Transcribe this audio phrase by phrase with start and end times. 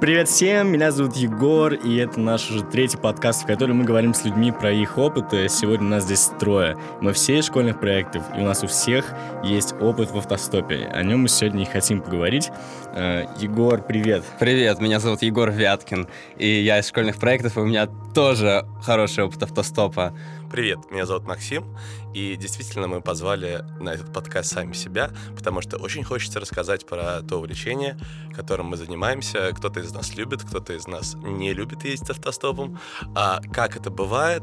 [0.00, 4.14] Привет всем, меня зовут Егор, и это наш уже третий подкаст, в котором мы говорим
[4.14, 5.46] с людьми про их опыты.
[5.50, 6.78] Сегодня у нас здесь трое.
[7.02, 9.12] Мы все из школьных проектов, и у нас у всех
[9.44, 10.88] есть опыт в автостопе.
[10.90, 12.50] О нем мы сегодня и хотим поговорить.
[12.94, 14.24] Э, Егор, привет.
[14.38, 16.08] Привет, меня зовут Егор Вяткин,
[16.38, 20.14] и я из школьных проектов, и у меня тоже хороший опыт автостопа.
[20.50, 21.76] Привет, меня зовут Максим,
[22.12, 27.22] и действительно мы позвали на этот подкаст сами себя, потому что очень хочется рассказать про
[27.22, 27.96] то увлечение,
[28.34, 29.52] которым мы занимаемся.
[29.52, 32.80] Кто-то из нас любит, кто-то из нас не любит ездить автостопом.
[33.14, 34.42] А как это бывает,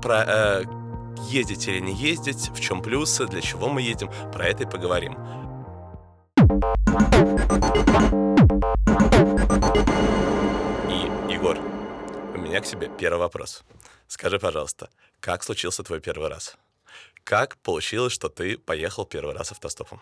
[0.00, 0.64] про э,
[1.28, 5.14] ездить или не ездить, в чем плюсы, для чего мы едем, про это и поговорим.
[10.88, 11.58] И, Егор,
[12.32, 13.64] у меня к тебе первый вопрос.
[14.06, 14.88] Скажи, пожалуйста,
[15.22, 16.56] как случился твой первый раз?
[17.22, 20.00] Как получилось, что ты поехал первый раз автостопом?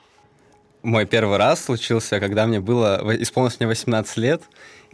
[0.82, 4.42] Мой первый раз случился, когда мне было, исполнилось мне 18 лет,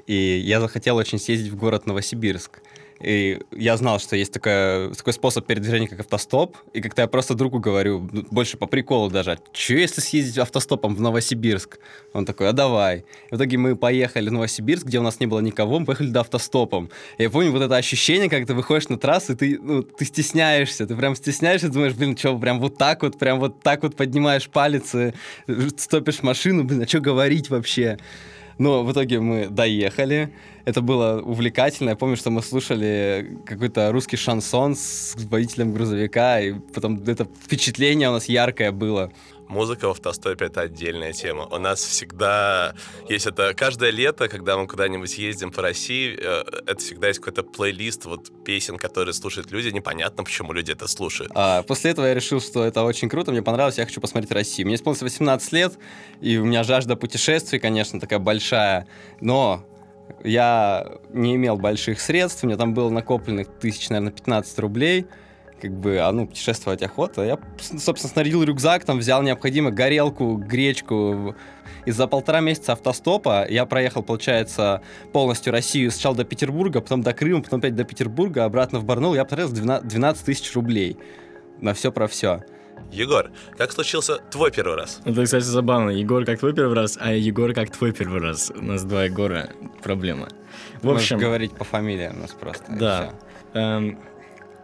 [0.08, 2.59] и я захотел очень съездить в город Новосибирск.
[3.00, 6.56] И я знал, что есть такая, такой способ передвижения, как автостоп.
[6.72, 10.94] И как-то я просто другу говорю, ну, больше по приколу даже, что если съездить автостопом
[10.94, 11.78] в Новосибирск?
[12.12, 13.04] Он такой, а давай.
[13.30, 16.08] И в итоге мы поехали в Новосибирск, где у нас не было никого, мы поехали
[16.08, 16.90] до автостопом.
[17.18, 20.04] И я помню вот это ощущение, как ты выходишь на трассу, и ты, ну, ты
[20.04, 23.94] стесняешься, ты прям стесняешься, думаешь, блин, что, прям вот так вот, прям вот так вот
[23.96, 25.12] поднимаешь палец и
[25.76, 27.98] стопишь машину, блин, а что говорить вообще?
[28.59, 30.30] Но в итоге мы доехали.
[30.65, 31.90] Это было увлекательно.
[31.90, 38.09] Я помню, что мы слушали какой-то русский шансон с водителем грузовика, и потом это впечатление
[38.09, 39.13] у нас яркое было
[39.48, 41.46] музыка в автостопе— это отдельная тема.
[41.46, 42.74] У нас всегда
[43.08, 43.54] есть это...
[43.54, 48.44] Каждое лето, когда мы куда-нибудь ездим по России, э, это всегда есть какой-то плейлист вот
[48.44, 49.68] песен, которые слушают люди.
[49.68, 51.32] Непонятно, почему люди это слушают.
[51.34, 54.66] А, после этого я решил, что это очень круто, мне понравилось, я хочу посмотреть Россию.
[54.66, 55.78] Мне исполнилось 18 лет,
[56.20, 58.86] и у меня жажда путешествий, конечно, такая большая,
[59.20, 59.64] но
[60.22, 65.06] я не имел больших средств, у меня там было накопленных тысяч, наверное, 15 рублей—
[65.60, 67.22] как бы, а ну, путешествовать охота.
[67.22, 71.34] Я, собственно, снарядил рюкзак, там взял необходимо горелку, гречку.
[71.84, 74.82] И за полтора месяца автостопа я проехал, получается,
[75.12, 79.14] полностью Россию сначала до Петербурга, потом до Крыма, потом опять до Петербурга, обратно в Барнаул.
[79.14, 80.98] Я потратил 12 тысяч рублей
[81.60, 82.42] на все про все.
[82.92, 85.00] Егор, как случился твой первый раз?
[85.04, 85.91] Это, кстати, забавно.
[85.91, 88.53] Егор как твой первый раз, а Егор как твой первый раз.
[88.54, 89.50] У нас два Егора.
[89.82, 90.28] Проблема.
[90.82, 91.16] В общем...
[91.16, 92.64] Можешь говорить по фамилии у нас просто.
[92.69, 93.10] Да.
[93.54, 93.98] Эм,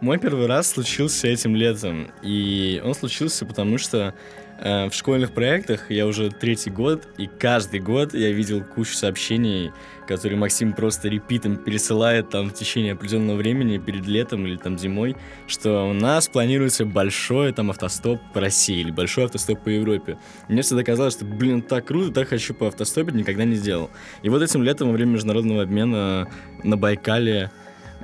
[0.03, 4.13] мой первый раз случился этим летом, и он случился потому, что
[4.59, 9.71] э, в школьных проектах я уже третий год, и каждый год я видел кучу сообщений,
[10.05, 15.15] которые Максим просто репитом пересылает там в течение определенного времени перед летом или там зимой,
[15.47, 20.17] что у нас планируется большой там автостоп по России или большой автостоп по Европе.
[20.49, 23.89] Мне всегда казалось, что, блин, так круто, так хочу по автостопить, никогда не сделал.
[24.21, 26.27] И вот этим летом во время международного обмена
[26.61, 27.51] на Байкале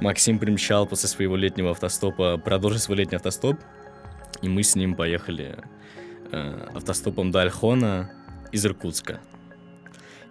[0.01, 3.59] Максим примчал после своего летнего автостопа продолжить свой летний автостоп,
[4.41, 5.57] и мы с ним поехали
[6.31, 8.11] э, автостопом до Альхона
[8.51, 9.19] из Иркутска.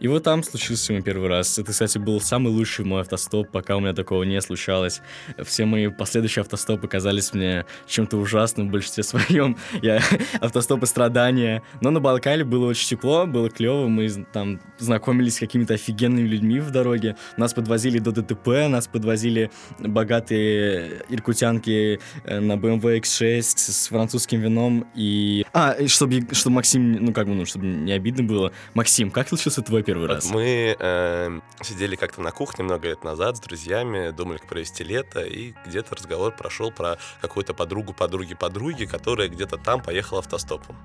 [0.00, 1.58] И вот там случился мой первый раз.
[1.58, 5.00] Это, кстати, был самый лучший мой автостоп, пока у меня такого не случалось.
[5.42, 9.56] Все мои последующие автостопы казались мне чем-то ужасным в большинстве своем.
[9.82, 10.00] Я
[10.40, 11.62] автостопы страдания.
[11.80, 13.88] Но на Балкале было очень тепло, было клево.
[13.88, 17.16] Мы там знакомились с какими-то офигенными людьми в дороге.
[17.36, 24.86] Нас подвозили до ДТП, нас подвозили богатые иркутянки э, на BMW X6 с французским вином.
[24.94, 25.44] И...
[25.52, 28.52] А, чтобы, чтобы Максим, ну как бы, ну, чтобы не обидно было.
[28.74, 30.26] Максим, как случился твой первый раз?
[30.26, 35.20] Мы э, сидели как-то на кухне много лет назад с друзьями, думали, как провести лето,
[35.20, 40.76] и где-то разговор прошел про какую-то подругу подруги подруги, которая где-то там поехала автостопом.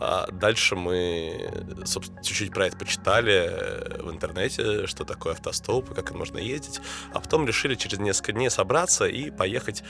[0.00, 1.50] А дальше мы,
[1.84, 6.80] собственно, чуть-чуть про это почитали э, в интернете, что такое автостоп и как можно ездить,
[7.12, 9.82] а потом решили через несколько дней собраться и поехать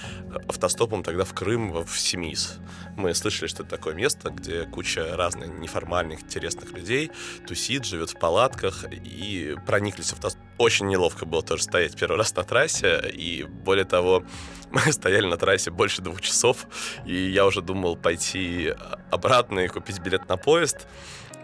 [0.49, 2.59] автостопом тогда в Крым, в Семис.
[2.97, 7.11] Мы слышали, что это такое место, где куча разных неформальных, интересных людей
[7.47, 10.19] тусит, живет в палатке, палатках и прониклись в
[10.59, 14.23] Очень неловко было тоже стоять первый раз на трассе, и более того,
[14.71, 16.67] мы стояли на трассе больше двух часов,
[17.05, 18.75] и я уже думал пойти
[19.11, 20.87] обратно и купить билет на поезд,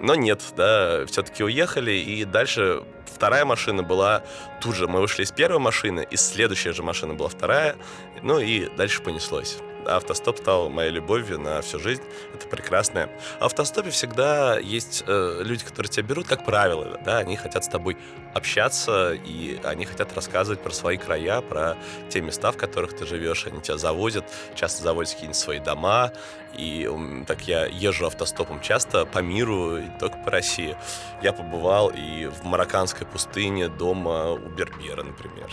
[0.01, 4.23] но нет, да, все-таки уехали, и дальше вторая машина была
[4.61, 4.87] тут же.
[4.87, 7.75] Мы вышли из первой машины, и следующая же машина была вторая,
[8.23, 9.59] ну и дальше понеслось.
[9.87, 12.03] Автостоп стал моей любовью на всю жизнь.
[12.35, 13.09] Это прекрасно.
[13.41, 17.69] В автостопе всегда есть э, люди, которые тебя берут, как правило, да, они хотят с
[17.69, 17.97] тобой
[18.35, 21.77] общаться, и они хотят рассказывать про свои края, про
[22.09, 23.47] те места, в которых ты живешь.
[23.47, 26.13] Они тебя завозят, часто завозят какие-нибудь свои дома,
[26.57, 26.89] и
[27.27, 30.77] так я езжу автостопом часто по миру, и только по России.
[31.23, 35.51] Я побывал и в марокканской пустыне дома у Бербера, например.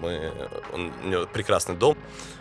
[0.00, 0.32] Мы,
[0.72, 1.96] у него прекрасный дом.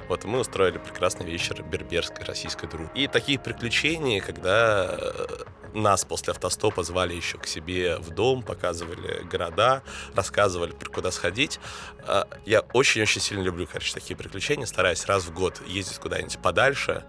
[0.08, 2.92] Вот, и мы устроили прекрасный вечер берберской российской дружбы.
[2.96, 5.28] И такие приключения, когда э,
[5.74, 9.82] нас после автостопа звали еще к себе в дом, показывали города,
[10.14, 11.60] рассказывали, куда сходить.
[12.06, 17.06] Э, я очень-очень сильно люблю, короче, такие приключения, стараюсь раз в год ездить куда-нибудь подальше,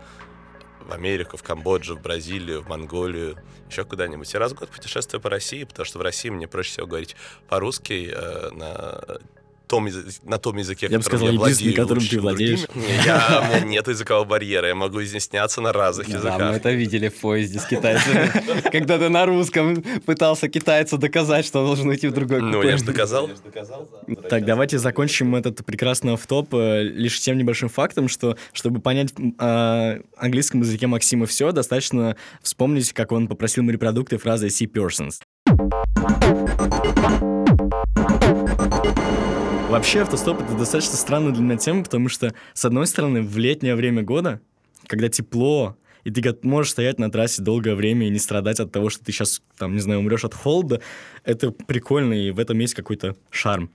[0.81, 3.36] в Америку, в Камбоджу, в Бразилию, в Монголию,
[3.70, 4.32] еще куда-нибудь.
[4.32, 7.16] Я раз в год путешествую по России, потому что в России мне проще всего говорить
[7.48, 9.00] по-русски э, на
[9.66, 9.88] том,
[10.25, 12.66] на том языке, я бы сказал, я владею, которым ты владеешь.
[13.05, 16.38] Я, у меня нет языкового барьера, я могу изъясняться на разных языках.
[16.38, 18.31] Да, мы это видели в поезде с китайцами.
[18.72, 22.76] Когда ты на русском пытался китайцу доказать, что он должен уйти в другой Ну, я
[22.76, 23.31] же доказал.
[24.28, 29.99] Так, давайте закончим этот прекрасный автоп э, лишь тем небольшим фактом, что, чтобы понять о
[30.17, 35.20] английском языке Максима все, достаточно вспомнить, как он попросил морепродукты фразой «see persons».
[39.74, 43.74] Вообще автостоп это достаточно странная для меня тема, потому что, с одной стороны, в летнее
[43.74, 44.40] время года,
[44.86, 48.88] когда тепло, и ты можешь стоять на трассе долгое время и не страдать от того,
[48.88, 50.80] что ты сейчас, там, не знаю, умрешь от холода,
[51.24, 53.68] это прикольно, и в этом есть какой-то шарм.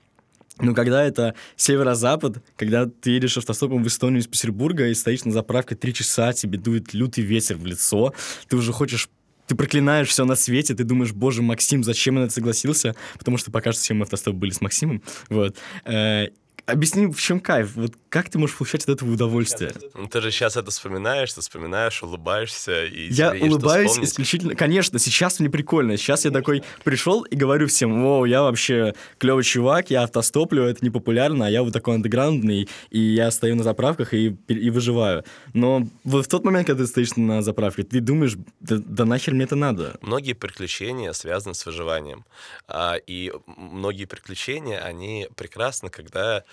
[0.62, 5.34] Но когда это северо-запад, когда ты едешь автостопом в Эстонию из Петербурга и стоишь на
[5.34, 8.14] заправке три часа, тебе дует лютый ветер в лицо,
[8.48, 9.10] ты уже хочешь
[9.50, 12.96] ты проклинаешь все на свете, ты думаешь, боже, Максим, зачем он это согласился?
[13.18, 15.02] Потому что пока что все мы автостоп были с Максимом.
[15.28, 15.58] Вот.
[15.86, 16.28] Э,
[16.68, 17.72] объясни, в чем кайф?
[17.76, 19.72] Вот как ты можешь получать от этого удовольствие?
[19.94, 22.86] Ну, ты же сейчас это вспоминаешь, ты вспоминаешь, улыбаешься.
[22.86, 24.56] И я улыбаюсь исключительно...
[24.56, 25.96] Конечно, сейчас мне прикольно.
[25.96, 30.84] Сейчас я такой пришел и говорю всем, о, я вообще клевый чувак, я автостоплю, это
[30.84, 35.24] не популярно, а я вот такой андеграундный, и я стою на заправках и, и выживаю.
[35.54, 39.34] Но вот в тот момент, когда ты стоишь на заправке, ты думаешь, да, да нахер
[39.34, 39.98] мне это надо?
[40.02, 42.26] Многие приключения связаны с выживанием.
[42.68, 46.44] А, и многие приключения, они прекрасны, когда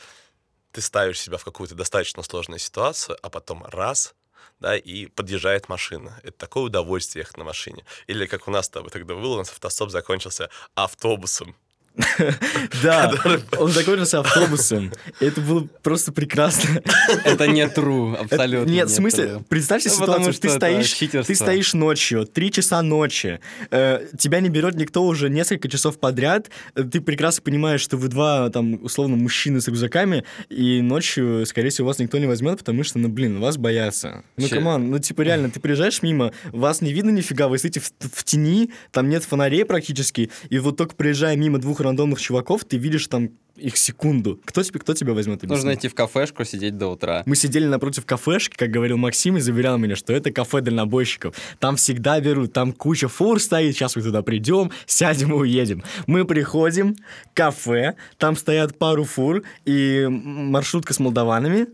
[0.77, 4.15] ты ставишь себя в какую-то достаточно сложную ситуацию, а потом раз,
[4.61, 6.21] да, и подъезжает машина.
[6.23, 7.87] Это такое удовольствие ехать на машине.
[8.09, 11.57] Или как у нас с тобой тогда было, у нас автостоп закончился автобусом.
[12.83, 13.13] Да,
[13.59, 14.93] он закончился автобусом.
[15.21, 16.83] Это было просто прекрасно.
[17.25, 18.71] Это не true, абсолютно.
[18.71, 20.95] Нет, в смысле, представьте ну, ситуацию, ты стоишь,
[21.27, 23.41] ты стоишь ночью, три часа ночи,
[23.71, 28.51] э, тебя не берет никто уже несколько часов подряд, ты прекрасно понимаешь, что вы два,
[28.51, 32.99] там, условно, мужчины с рюкзаками, и ночью, скорее всего, вас никто не возьмет, потому что,
[32.99, 34.25] ну, блин, вас боятся.
[34.37, 37.81] Ну, come on, ну, типа, реально, ты проезжаешь мимо, вас не видно нифига, вы стоите
[37.81, 42.77] в тени, там нет фонарей практически, и вот только проезжая мимо двух рандомных чуваков, ты
[42.77, 44.41] видишь там их секунду.
[44.45, 45.43] Кто тебе, кто тебя возьмет?
[45.43, 45.55] Объясни?
[45.55, 47.23] Нужно идти в кафешку, сидеть до утра.
[47.27, 51.35] Мы сидели напротив кафешки, как говорил Максим, и заверял меня, что это кафе дальнобойщиков.
[51.59, 55.83] Там всегда берут, там куча фур стоит, сейчас мы туда придем, сядем и уедем.
[56.07, 56.97] Мы приходим,
[57.35, 61.69] кафе, там стоят пару фур и маршрутка с молдаванами,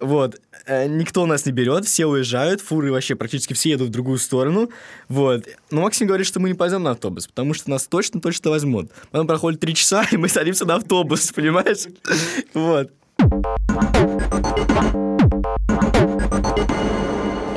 [0.00, 0.40] вот.
[0.66, 4.70] Э, никто нас не берет, все уезжают, фуры вообще практически все едут в другую сторону.
[5.08, 5.46] Вот.
[5.70, 8.90] Но Максим говорит, что мы не пойдем на автобус, потому что нас точно-точно возьмут.
[9.10, 11.86] Потом проходит три часа, и мы садимся на автобус, понимаешь?
[12.54, 12.90] Вот.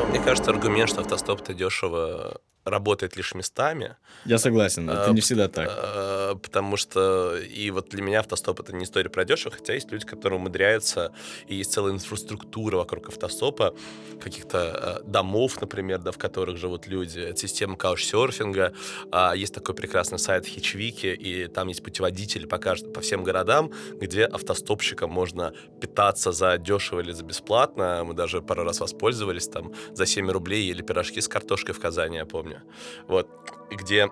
[0.09, 3.96] Мне кажется, аргумент, что автостоп это дешево работает лишь местами.
[4.25, 5.69] Я согласен, это а, не всегда так.
[5.72, 9.92] А, потому что и вот для меня автостоп это не история про дешево, хотя есть
[9.92, 11.12] люди, которые умудряются,
[11.47, 13.74] и есть целая инфраструктура вокруг автостопа,
[14.21, 18.74] каких-то а, домов, например, да, в которых живут люди, это система каучсерфинга,
[19.12, 22.94] а, есть такой прекрасный сайт Хичвики, и там есть путеводитель по, кажд...
[22.94, 28.64] по всем городам, где автостопщикам можно питаться за дешево или за бесплатно, мы даже пару
[28.64, 32.64] раз воспользовались, там за 7 рублей или пирожки с картошкой в Казани, я помню, уровня.
[33.08, 33.28] Вот.
[33.70, 34.10] Где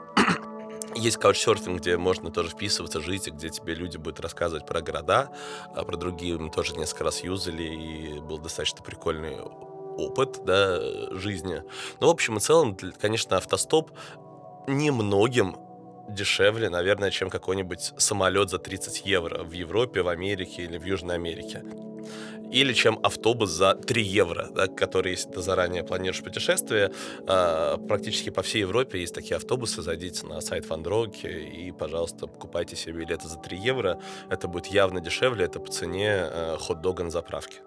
[0.96, 5.30] есть каучсерфинг, где можно тоже вписываться, жить, и где тебе люди будут рассказывать про города,
[5.76, 10.80] а про другие мы тоже несколько раз юзали, и был достаточно прикольный опыт да,
[11.12, 11.64] жизни.
[12.00, 13.92] Но в общем и целом, конечно, автостоп
[14.68, 15.58] немногим
[16.10, 21.16] дешевле, наверное, чем какой-нибудь самолет за 30 евро в Европе, в Америке или в Южной
[21.16, 21.64] Америке
[22.52, 26.92] или чем автобус за 3 евро, да, который, если ты заранее планируешь путешествие,
[27.28, 32.76] э, практически по всей Европе есть такие автобусы, зайдите на сайт Фандроки и, пожалуйста, покупайте
[32.76, 37.12] себе билеты за 3 евро, это будет явно дешевле, это по цене э, хот-дога на
[37.12, 37.60] заправке.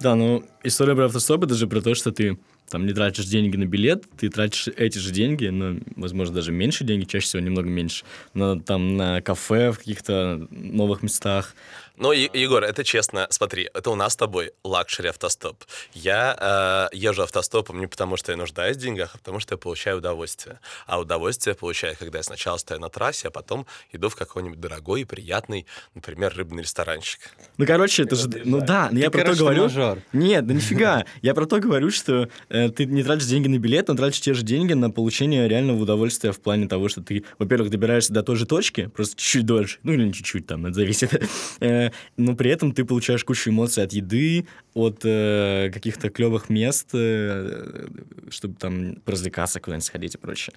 [0.00, 2.38] Да, ну, история про автостоп это же про то, что ты
[2.70, 6.84] там не тратишь деньги на билет, ты тратишь эти же деньги, но, возможно, даже меньше
[6.84, 11.54] деньги, чаще всего немного меньше, на, там, на кафе в каких-то новых местах,
[12.00, 15.64] ну, Егор, это честно, смотри, это у нас с тобой luxury автостоп.
[15.92, 19.58] Я э, езжу автостопом не потому, что я нуждаюсь в деньгах, а потому что я
[19.58, 20.60] получаю удовольствие.
[20.86, 25.02] А удовольствие получаю, когда я сначала стою на трассе, а потом иду в какой-нибудь дорогой
[25.02, 27.20] и приятный, например, рыбный ресторанчик.
[27.58, 28.30] Ну, короче, это же...
[28.44, 29.64] Ну да, но я про то говорю...
[29.64, 29.98] Мажор.
[30.14, 31.04] Нет, да нифига.
[31.20, 34.32] Я про то говорю, что э, ты не тратишь деньги на билет, но тратишь те
[34.32, 38.36] же деньги на получение реального удовольствия в плане того, что ты, во-первых, добираешься до той
[38.36, 41.10] же точки, просто чуть-чуть дольше, ну или не чуть-чуть, там, это зависит.
[42.16, 47.86] Но при этом ты получаешь кучу эмоций от еды, от э, каких-то клевых мест, э,
[48.30, 50.54] чтобы там поразвлекаться, куда-нибудь сходить и прочее.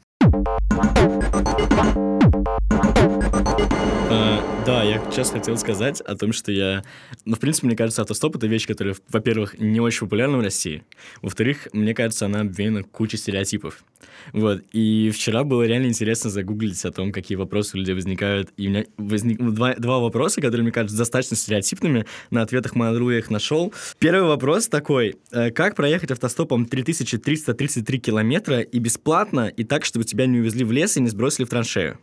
[3.54, 6.84] Uh, да, я сейчас хотел сказать о том, что я...
[7.26, 10.84] Ну, в принципе, мне кажется, автостоп— это вещь, которая, во-первых, не очень популярна в России.
[11.22, 13.84] Во-вторых, мне кажется, она обвеяна кучей стереотипов.
[14.32, 14.62] Вот.
[14.72, 18.52] И вчера было реально интересно загуглить о том, какие вопросы у людей возникают.
[18.56, 22.06] И у меня возникло два, два вопроса, которые, мне кажется, достаточно стереотипными.
[22.30, 23.74] На ответах Mail.ru я их нашел.
[24.00, 25.18] Первый вопрос такой.
[25.32, 30.72] Э, как проехать автостопом 3333 километра и бесплатно, и так, чтобы тебя не увезли в
[30.72, 32.00] лес и не сбросили в траншею?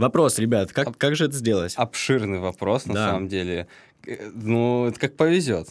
[0.00, 1.74] Вопрос, ребят, как, как же это сделать?
[1.76, 3.08] Обширный вопрос, на да.
[3.08, 3.68] самом деле.
[4.06, 5.68] Э, ну, это как повезет.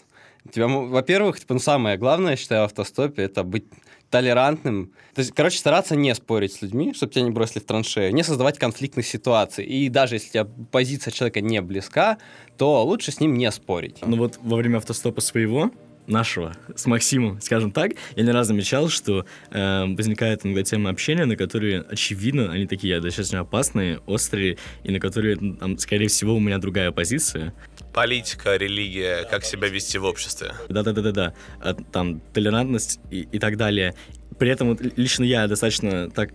[0.52, 3.66] Тебя, во-первых, типа, ну, самое главное, я считаю, в автостопе, это быть
[4.10, 4.92] толерантным.
[5.14, 8.24] То есть, короче, стараться не спорить с людьми, чтобы тебя не бросили в траншею, не
[8.24, 9.66] создавать конфликтных ситуаций.
[9.66, 12.18] И даже если у тебя позиция человека не близка,
[12.58, 13.98] то лучше с ним не спорить.
[14.06, 15.72] Ну вот во время автостопа своего
[16.10, 21.26] нашего с Максимом, скажем так, я не раз замечал, что э, возникает иногда тема общения,
[21.26, 26.40] на которые, очевидно, они такие достаточно опасные, острые, и на которые, там, скорее всего, у
[26.40, 27.54] меня другая позиция.
[27.94, 30.54] Политика, религия, как себя вести в обществе.
[30.70, 31.34] Да-да-да-да-да.
[31.60, 33.96] А, там, толерантность и, и так далее.
[34.38, 36.32] При этом вот, лично я достаточно так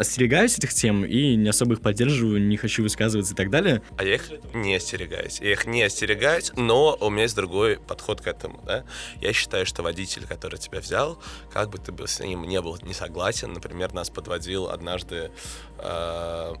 [0.00, 3.82] остерегаюсь этих тем и не особо их поддерживаю, не хочу высказываться и так далее.
[3.98, 5.40] А я их не остерегаюсь.
[5.40, 8.84] Я их не остерегаюсь, но у меня есть другой подход к этому, да.
[9.20, 12.78] Я считаю, что водитель, который тебя взял, как бы ты бы с ним не был
[12.82, 15.30] не согласен, например, нас подводил однажды
[15.78, 16.54] э,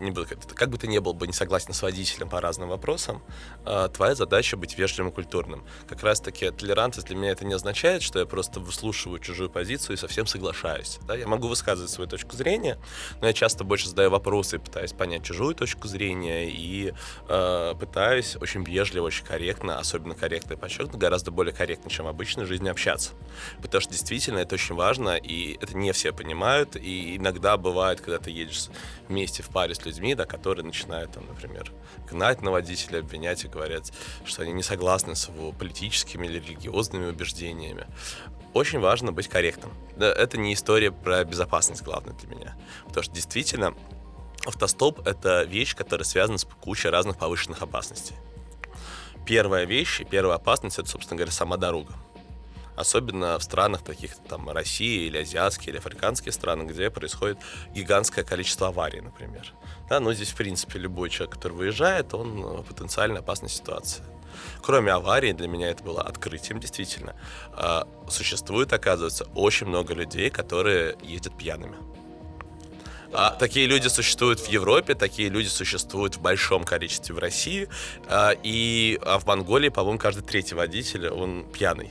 [0.00, 3.22] не буду, как бы ты не был бы не согласен с водителем по разным вопросам,
[3.64, 5.64] а, твоя задача быть вежливым и культурным.
[5.88, 9.98] Как раз-таки толерантность для меня это не означает, что я просто выслушиваю чужую позицию и
[9.98, 10.98] совсем соглашаюсь.
[11.06, 11.16] Да?
[11.16, 12.78] Я могу высказывать свою точку зрения,
[13.20, 16.92] но я часто больше задаю вопросы пытаюсь понять чужую точку зрения и
[17.28, 22.08] э, пытаюсь очень вежливо, очень корректно, особенно корректно и подчеркнуто, гораздо более корректно, чем в
[22.08, 23.12] обычной жизни общаться.
[23.62, 28.18] Потому что действительно это очень важно, и это не все понимают, и иногда бывает, когда
[28.18, 28.66] ты едешь
[29.08, 31.72] вместе в паре разговаривали с людьми, да, которые начинают, там, например,
[32.08, 33.92] гнать на водителя, обвинять и говорят,
[34.24, 37.86] что они не согласны с его политическими или религиозными убеждениями.
[38.54, 39.72] Очень важно быть корректным.
[39.96, 42.56] Да, это не история про безопасность, главное для меня.
[42.86, 43.74] Потому что действительно
[44.46, 48.16] автостоп— это вещь, которая связана с кучей разных повышенных опасностей.
[49.26, 51.94] Первая вещь и первая опасность— это, собственно говоря, сама дорога
[52.80, 57.38] особенно в странах таких там России или азиатские или африканские страны, где происходит
[57.74, 59.52] гигантское количество аварий, например.
[59.90, 64.04] Да, но здесь, в принципе, любой человек, который выезжает, он в потенциально опасной ситуации.
[64.62, 67.16] Кроме аварии, для меня это было открытием, действительно.
[67.54, 71.74] А, существует, оказывается, очень много людей, которые ездят пьяными.
[73.12, 77.68] А, такие люди существуют в Европе, такие люди существуют в большом количестве в России.
[78.06, 81.90] А, и а в Монголии, по-моему, каждый третий водитель, он пьяный.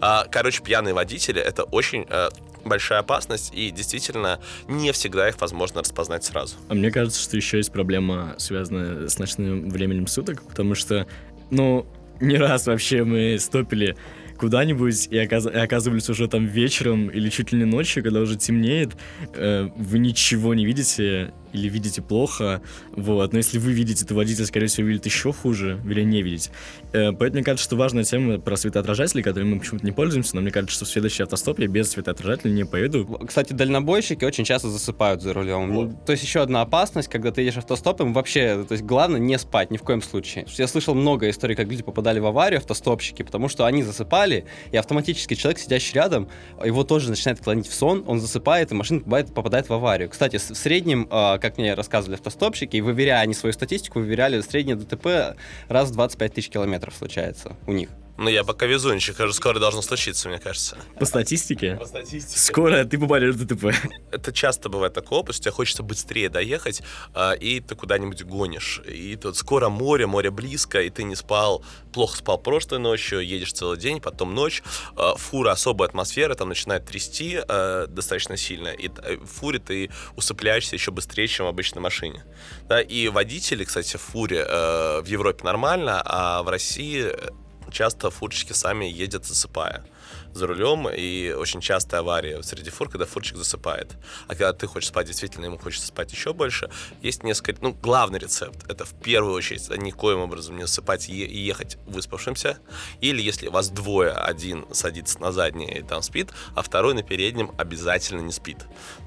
[0.00, 2.30] А, короче, пьяные водители— это очень э,
[2.64, 6.56] большая опасность, и действительно не всегда их возможно распознать сразу.
[6.68, 11.06] А мне кажется, что еще есть проблема, связанная с ночным временем суток, потому что,
[11.50, 11.86] ну,
[12.20, 13.96] не раз вообще мы стопили
[14.40, 15.46] куда-нибудь и, оказ...
[15.46, 18.96] и оказывались уже там вечером или чуть ли не ночью, когда уже темнеет,
[19.34, 23.32] э, вы ничего не видите, или видите плохо, вот.
[23.32, 26.50] Но если вы видите, то водитель, скорее всего, видит еще хуже, или не видеть.
[26.92, 30.42] Э, поэтому мне кажется, что важная тема про светоотражатели, которыми мы почему-то не пользуемся, но
[30.42, 33.20] мне кажется, что в следующий автостоп я без светоотражателя не поеду.
[33.26, 35.72] Кстати, дальнобойщики очень часто засыпают за рулем.
[35.72, 36.04] Вот.
[36.04, 39.70] То есть еще одна опасность, когда ты едешь автостопом, вообще, то есть главное не спать
[39.70, 40.46] ни в коем случае.
[40.56, 44.76] Я слышал много историй, как люди попадали в аварию, автостопщики, потому что они засыпали, и
[44.76, 46.28] автоматически человек, сидящий рядом,
[46.64, 50.08] его тоже начинает клонить в сон, он засыпает, и машина попадает, попадает в аварию.
[50.08, 54.76] Кстати, в среднем а, как мне рассказывали автостопщики, и выверяя они свою статистику, выверяли среднее
[54.76, 55.36] ДТП
[55.68, 57.88] раз в 25 тысяч километров случается у них.
[58.20, 60.76] Ну, я пока везунчик, уже скоро должно случиться, мне кажется.
[60.98, 62.38] По статистике, По статистике.
[62.38, 63.74] скоро ты попадешь в ДТП.
[64.12, 66.82] Это часто бывает такой опыт, тебе хочется быстрее доехать,
[67.14, 68.82] а, и ты куда-нибудь гонишь.
[68.86, 73.54] И тут скоро море, море близко, и ты не спал, плохо спал прошлой ночью, едешь
[73.54, 74.62] целый день, потом ночь.
[74.96, 79.90] А, Фура особая атмосфера, там начинает трясти а, достаточно сильно, и т- в фуре ты
[80.16, 82.22] усыпляешься еще быстрее, чем в обычной машине.
[82.68, 87.28] Да, и водители, кстати, в фуре э, в Европе нормально, а в России э,
[87.70, 89.84] часто фурчики сами едят засыпая
[90.32, 93.92] за рулем, и очень частая авария среди фур, когда фурчик засыпает.
[94.26, 96.70] А когда ты хочешь спать, действительно, ему хочется спать еще больше,
[97.02, 97.62] есть несколько...
[97.62, 102.58] Ну, главный рецепт— это в первую очередь никоим образом не засыпать и ехать выспавшимся.
[103.00, 107.52] Или если вас двое, один садится на заднее и там спит, а второй на переднем
[107.58, 108.58] обязательно не спит.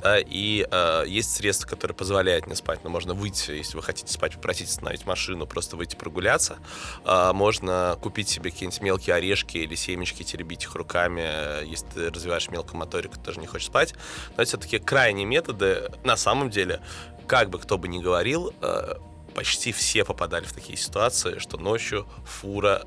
[0.06, 2.84] И э, есть средства, которые позволяют не спать.
[2.84, 6.58] Но можно выйти, если вы хотите спать, попросить остановить машину, просто выйти прогуляться.
[7.06, 12.10] А, можно купить себе какие-нибудь мелкие орешки или семечки, теребить их руками, э, если ты
[12.10, 13.94] развиваешь мелкую моторику, тоже не хочешь спать.
[14.36, 15.90] Но это все-таки крайние методы.
[16.04, 16.82] На самом деле,
[17.28, 18.96] как бы кто бы ни говорил, э,
[19.34, 22.84] почти все попадали в такие ситуации, что ночью фура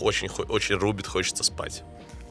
[0.00, 1.82] очень, очень рубит, хочется спать.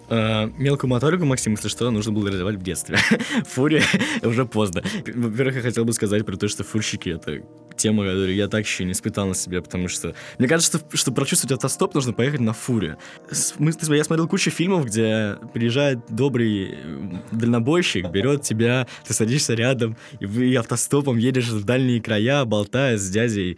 [0.09, 2.97] Э, Мелкую моторику, Максим, если что, нужно было развивать в детстве.
[3.47, 3.83] Фуре
[4.23, 4.83] уже поздно.
[5.05, 7.41] Во-первых, я хотел бы сказать про то, что фурщики— это
[7.75, 10.15] тема, которую я так еще не испытал на себе, потому что...
[10.37, 12.97] Мне кажется, что, чтобы прочувствовать автостоп, нужно поехать на фуре.
[13.29, 20.25] Я смотрел кучу фильмов, где приезжает добрый э, дальнобойщик, берет тебя, ты садишься рядом, и
[20.25, 23.57] вы автостопом едешь в дальние края, болтая с дядей.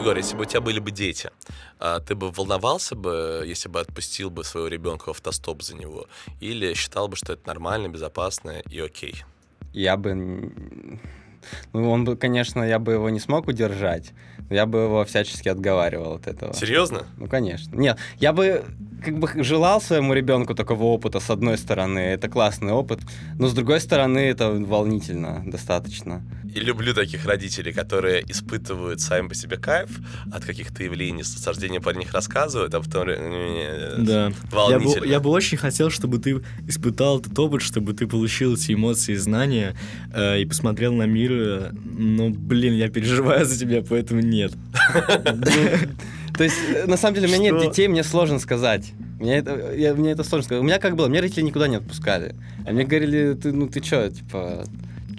[0.00, 1.30] Егор, если бы у тебя были бы дети,
[1.78, 6.06] а, ты бы волновался бы, если бы отпустил бы своего ребенка в автостоп за него?
[6.40, 9.24] Или считал бы, что это нормально, безопасно и окей?
[9.74, 10.98] Я бы...
[11.74, 14.12] Ну, он бы, конечно, я бы его не смог удержать,
[14.48, 16.54] но я бы его всячески отговаривал от этого.
[16.54, 17.06] Серьезно?
[17.18, 17.76] Ну, конечно.
[17.76, 18.64] Нет, я бы
[19.04, 23.00] как бы желал своему ребенку такого опыта, с одной стороны, это классный опыт,
[23.38, 26.22] но с другой стороны, это волнительно достаточно.
[26.54, 29.88] И люблю таких родителей, которые испытывают сами по себе кайф
[30.32, 33.06] от каких-то явлений, с рождения про них рассказывают, а потом...
[33.06, 33.12] Да.
[34.24, 35.04] Я бы, Волнительно.
[35.04, 39.16] я бы очень хотел, чтобы ты испытал этот опыт, чтобы ты получил эти эмоции и
[39.16, 39.76] знания
[40.12, 41.30] э, и посмотрел на мир.
[41.32, 44.52] э, Но, блин, я переживаю за тебя, поэтому нет.
[46.36, 48.92] То есть, э, на самом деле, у меня нет детей, мне сложно сказать.
[49.18, 50.62] Мне это, я- мне это сложно сказать.
[50.62, 52.34] У меня как было, меня родители никуда не отпускали.
[52.66, 54.64] А мне говорили, ты, ну ты чё, типа,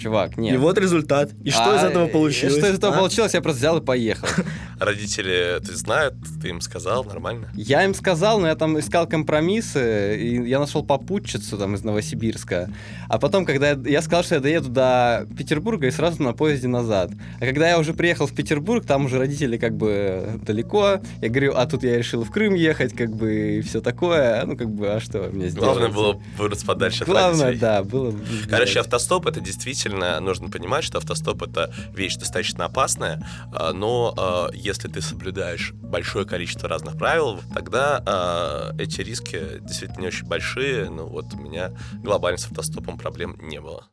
[0.01, 0.53] чувак, нет.
[0.55, 1.31] И вот результат.
[1.43, 2.58] И что А, из этого и получилось?
[2.58, 2.97] Что из этого а?
[2.97, 4.28] получилось, я просто взял и поехал.
[4.82, 7.52] Родители, ты знают, ты им сказал, нормально?
[7.54, 12.67] Я им сказал, но я там искал компромиссы, и я нашел попутчицу там из Новосибирска.
[13.08, 16.67] А потом, когда я, я сказал, что я доеду до Петербурга и сразу на поезде
[16.67, 17.12] назад.
[17.39, 21.00] А когда я уже приехал в Петербург, там уже родители как бы далеко.
[21.22, 24.44] Я говорю, а тут я решил в Крым ехать, как бы, и все такое.
[24.46, 25.78] Ну, как бы, а что мне сделать?
[25.78, 28.15] Главное было вырваться подальше от Главное, да, было...
[28.50, 34.50] Короче, автостоп это действительно нужно понимать, что автостоп это вещь достаточно опасная, а, но а,
[34.71, 40.89] если ты соблюдаешь большое количество разных правил, тогда а, эти риски действительно не очень большие.
[40.89, 43.88] Ну вот у меня глобально с автостопом проблем не было.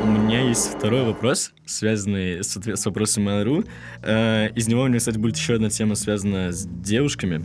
[0.00, 3.68] У меня есть второй вопрос, связанный с, с вопросом Mail.ru.
[4.02, 7.44] Э, из него у меня, кстати, будет еще одна тема, связанная с девушками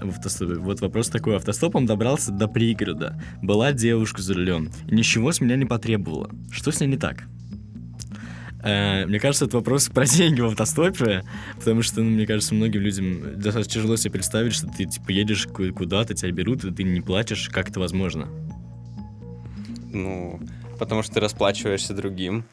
[0.00, 0.54] в автостопе.
[0.54, 1.34] Вот вопрос такой.
[1.34, 3.20] Автостопом добрался до пригорода.
[3.42, 4.70] Была девушка за рулем.
[4.88, 6.30] Ничего с меня не потребовала.
[6.52, 7.24] Что с ней не так?
[8.68, 11.22] Э, Мне кажется, это вопрос про деньги в автостопе,
[11.56, 15.46] потому что, ну, мне кажется, многим людям достаточно тяжело себе представить, что ты, типа, едешь
[15.46, 18.28] ку- куда-то, тебя берут, и ты не платишь, как это возможно.
[19.92, 20.38] Ну,
[20.78, 22.44] потому что ты расплачиваешься другим.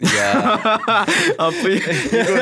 [0.00, 1.06] Я...
[1.38, 1.50] А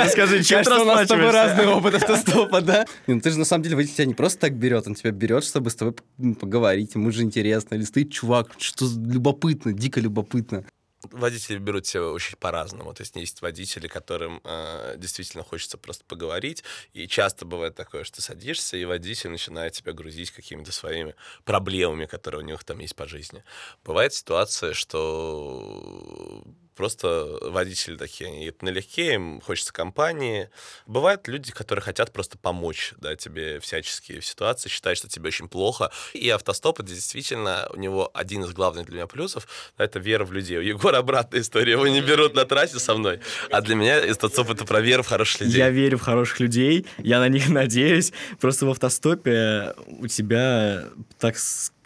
[0.09, 1.33] скажи, чем ты Кажется, у нас с тобой расплачиваешься?
[1.33, 2.87] разный опыт автостопа, да?
[3.07, 5.44] Ну, ты же на самом деле водитель тебя не просто так берет, он тебя берет,
[5.44, 5.94] чтобы с тобой
[6.40, 7.74] поговорить, ему же интересно.
[7.74, 10.64] Или стоит чувак, что любопытно, дико любопытно.
[11.11, 12.95] Водители берут себя очень по-разному.
[12.95, 16.62] То есть есть водители, которым э, действительно хочется просто поговорить.
[16.93, 22.43] И часто бывает такое, что садишься, и водитель начинает тебя грузить какими-то своими проблемами, которые
[22.43, 23.45] у них там есть по жизни.
[23.85, 26.45] Бывает ситуация, что
[26.83, 30.49] просто водители такие, они едут налегке, им хочется компании.
[30.85, 35.49] Бывают люди, которые хотят просто помочь да, тебе всячески в ситуации, считают, что тебе очень
[35.49, 35.92] плохо.
[36.12, 39.47] И автостоп, это действительно у него один из главных для меня плюсов,
[39.79, 40.59] это вера в людей.
[40.59, 43.21] У Егора обратная история, его не берут на трассе со мной.
[43.53, 45.59] А для меня автостоп это про веру в хороших людей.
[45.59, 48.12] Я верю в хороших людей, я на них надеюсь.
[48.40, 50.88] Просто в автостопе у тебя
[51.21, 51.37] так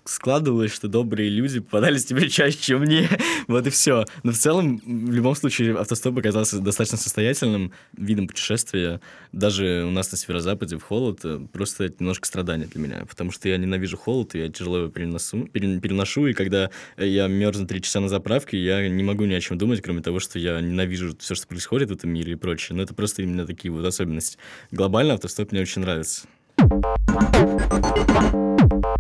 [0.09, 3.09] складывалось, что добрые люди попадались тебе чаще, чем мне.
[3.49, 4.05] вот и все.
[4.23, 9.01] Но в целом, в любом случае, автостоп оказался достаточно состоятельным видом путешествия.
[9.33, 13.31] Даже у нас на северо-западе в холод э, просто это немножко страдание для меня, потому
[13.31, 17.83] что я ненавижу холод, и я тяжело его переносу, переношу, и когда я мерзну три
[17.83, 21.17] часа на заправке, я не могу ни о чем думать, кроме того, что я ненавижу
[21.19, 22.77] все, что происходит в этом мире и прочее.
[22.77, 24.39] Но это просто именно такие вот особенности.
[24.71, 26.27] Глобально автостоп мне очень нравится.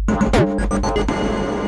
[0.08, 1.65] Thank you.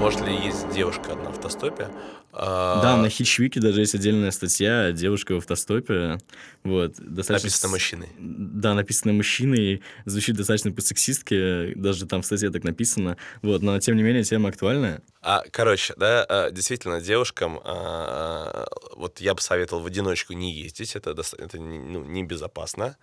[0.00, 1.90] Может ли есть девушка на автостопе?
[2.32, 6.18] Да, на Хитчвике даже есть отдельная статья «Девушка в автостопе».
[6.62, 7.48] Вот, достаточно...
[7.48, 8.08] Написано мужчиной.
[8.18, 9.82] Да, написано мужчиной.
[10.04, 13.16] Звучит достаточно по-сексистски, даже там в статье так написано.
[13.42, 15.02] Вот, но тем не менее тема актуальная.
[15.22, 20.96] А, короче, да, а, действительно, девушкам, а, вот я бы советовал в одиночку не ездить,
[20.96, 22.96] это, это ну, небезопасно.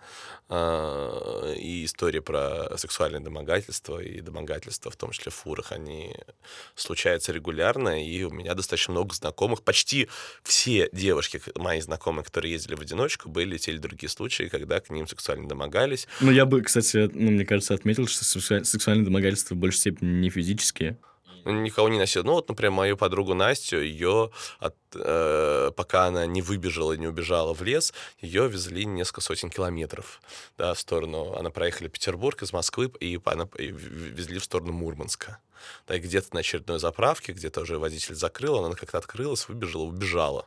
[0.48, 6.16] А, и история про сексуальное домогательство и домогательство, в том числе в фурах, они
[6.88, 10.08] случаются регулярно, и у меня достаточно много знакомых, почти
[10.42, 14.88] все девушки, мои знакомые, которые ездили в одиночку, были те или другие случаи, когда к
[14.88, 16.08] ним сексуально домогались.
[16.20, 20.30] Ну, я бы, кстати, ну, мне кажется, отметил, что сексуальное домогательство в большей степени не
[20.30, 20.96] физические,
[21.52, 22.24] никого не носил.
[22.24, 27.54] Ну, вот, например, мою подругу Настю, ее, от, э, пока она не выбежала, не убежала
[27.54, 30.20] в лес, ее везли несколько сотен километров,
[30.56, 35.38] да, в сторону, она проехали Петербург из Москвы, и она и везли в сторону Мурманска.
[35.86, 40.46] Да, и где-то на очередной заправке, где-то уже водитель закрыл, она как-то открылась, выбежала, убежала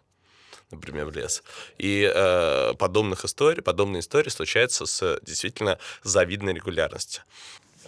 [0.72, 1.44] например, в лес.
[1.78, 7.24] И э, подобных историй, подобные истории случаются с действительно завидной регулярностью.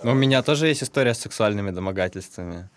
[0.04, 2.70] Но у меня тоже есть история с сексуальными домогательствами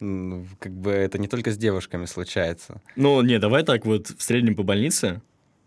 [0.00, 2.80] как бы это не только с девушками случается.
[2.96, 5.20] Ну, не, давай так вот в среднем по больнице,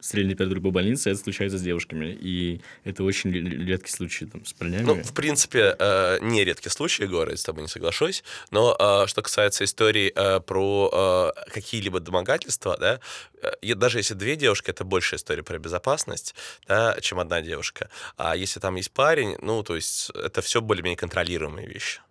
[0.03, 2.17] средняя температура по больнице, это случается с девушками.
[2.19, 4.83] И это очень редкий случай там, с парнями.
[4.83, 8.23] Ну, в принципе, э, не редкий случай, Егор, я с тобой не соглашусь.
[8.51, 12.99] Но э, что касается истории э, про э, какие-либо домогательства, да,
[13.61, 16.35] э, даже если две девушки, это больше история про безопасность,
[16.67, 17.89] да, чем одна девушка.
[18.17, 22.01] А если там есть парень, ну, то есть это все более-менее контролируемые вещи.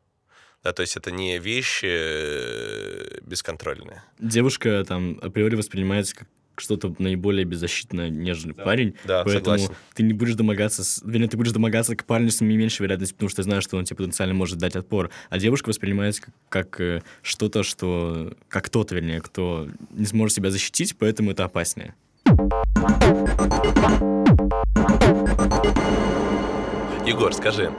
[0.65, 4.03] Да, то есть это не вещи э, бесконтрольные.
[4.21, 8.63] Девушка там априори воспринимается как что-то наиболее беззащитное, нежели да.
[8.63, 8.95] парень.
[9.05, 9.75] Да, поэтому согласен.
[9.95, 11.03] ты не будешь домогаться, с...
[11.05, 13.85] вернее, ты будешь домогаться к парню с меньшей вероятностью, потому что ты знаешь, что он
[13.85, 15.11] тебе потенциально может дать отпор.
[15.31, 18.35] А девушка воспринимается как, как э, что-то, что...
[18.49, 21.95] как кто-то, вернее, кто не сможет себя защитить, поэтому это опаснее.
[27.05, 27.73] Егор, скажи,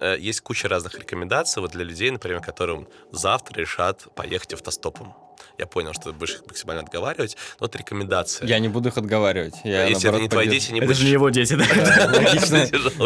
[0.00, 5.14] Э, есть куча разных рекомендаций вот для людей, например, которым завтра решат поехать автостопом.
[5.58, 8.46] Я понял, что ты будешь их максимально отговаривать, но это рекомендация.
[8.46, 9.54] Я не буду их отговаривать.
[9.64, 11.64] Я, Если это не твои дети, не Это же не его дети, да?
[12.12, 12.66] Логично.
[12.66, 12.98] Конечно,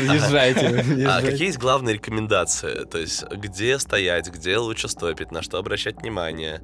[0.12, 1.06] езжайте.
[1.08, 2.84] А какие есть главные рекомендации?
[2.84, 6.60] То есть, где стоять, где лучше стопить, на что обращать внимание?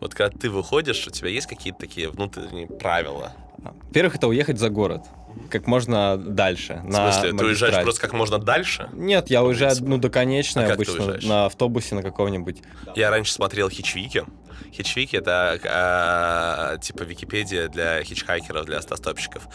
[0.00, 3.32] Вот когда ты выходишь, у тебя есть какие-то такие внутренние правила?
[3.58, 5.02] Во-первых, это уехать за город
[5.50, 6.80] как можно дальше.
[6.84, 8.88] В смысле, ты уезжаешь просто как можно дальше?
[8.92, 12.62] Нет, я уезжаю, ну, до конечной а обычно, на автобусе на каком-нибудь.
[12.94, 14.24] Я раньше смотрел Хичвики.
[14.72, 19.48] Хичвики— это а, типа Википедия для хичхайкеров, для автостопщиков.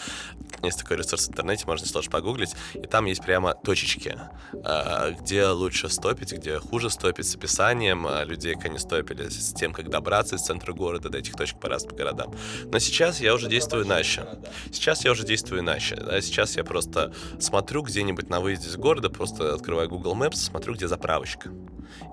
[0.63, 4.17] Есть такой ресурс в интернете, можно сложно погуглить, и там есть прямо точечки,
[4.63, 9.53] а, где лучше стопить, где хуже стопить, с описанием а, людей, как они стопили, с
[9.53, 12.33] тем, как добраться из центра города до этих точек по разным городам.
[12.65, 14.25] Но сейчас я уже действую иначе.
[14.71, 15.95] Сейчас я уже действую иначе.
[16.21, 20.87] Сейчас я просто смотрю где-нибудь на выезде из города, просто открываю Google Maps, смотрю, где
[20.87, 21.51] заправочка.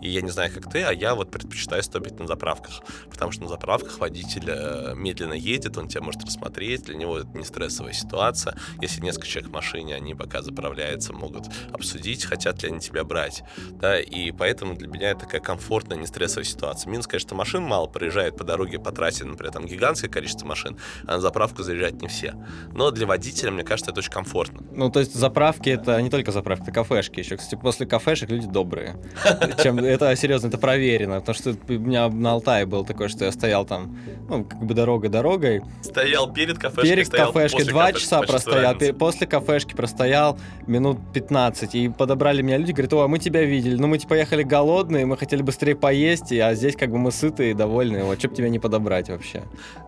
[0.01, 2.83] И я не знаю, как ты, а я вот предпочитаю стопить на заправках.
[3.11, 7.29] Потому что на заправках водитель э, медленно едет, он тебя может рассмотреть, для него это
[7.37, 8.57] не стрессовая ситуация.
[8.81, 13.43] Если несколько человек в машине, они пока заправляются, могут обсудить, хотят ли они тебя брать.
[13.71, 16.91] Да, и поэтому для меня это такая комфортная, не стрессовая ситуация.
[16.91, 21.13] Минус, конечно, машин мало проезжает по дороге, по трассе, например, там гигантское количество машин, а
[21.13, 22.35] на заправку заезжать не все.
[22.73, 24.63] Но для водителя, мне кажется, это очень комфортно.
[24.73, 27.37] Ну, то есть заправки это не только заправки, это кафешки еще.
[27.37, 28.97] Кстати, после кафешек люди добрые.
[29.67, 31.19] Чем это серьезно, это проверено.
[31.19, 33.99] Потому что у меня на Алтае был такой, что я стоял там,
[34.29, 35.61] ну, как бы дорога дорогой.
[35.83, 41.75] Стоял перед кафешкой, Перед кафешкой, два часа простоял, после кафешки простоял минут 15.
[41.75, 45.17] И подобрали меня люди, говорят, о, мы тебя видели, ну мы типа ехали голодные, мы
[45.17, 48.49] хотели быстрее поесть, а здесь как бы мы сытые и довольные, вот, что бы тебя
[48.49, 49.43] не подобрать вообще.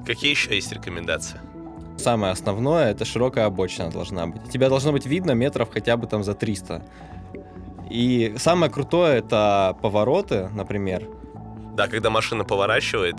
[0.04, 1.38] Какие еще есть рекомендации?
[1.98, 4.50] Самое основное, это широкая обочина должна быть.
[4.50, 6.82] Тебя должно быть видно метров хотя бы там за 300.
[7.90, 11.08] И самое крутое это повороты, например.
[11.78, 13.18] Да, когда машина поворачивает,